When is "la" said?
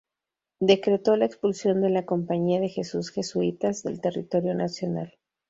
1.15-1.25, 1.91-2.07